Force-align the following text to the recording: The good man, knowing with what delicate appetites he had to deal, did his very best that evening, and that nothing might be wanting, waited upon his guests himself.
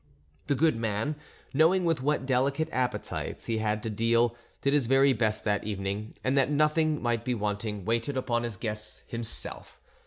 The 0.47 0.55
good 0.55 0.75
man, 0.77 1.15
knowing 1.53 1.85
with 1.85 2.01
what 2.01 2.25
delicate 2.25 2.69
appetites 2.71 3.45
he 3.45 3.59
had 3.59 3.83
to 3.83 3.89
deal, 3.91 4.35
did 4.61 4.73
his 4.73 4.87
very 4.87 5.13
best 5.13 5.43
that 5.43 5.63
evening, 5.63 6.15
and 6.23 6.35
that 6.35 6.49
nothing 6.49 6.99
might 7.03 7.23
be 7.23 7.35
wanting, 7.35 7.85
waited 7.85 8.17
upon 8.17 8.41
his 8.41 8.57
guests 8.57 9.03
himself. 9.05 9.79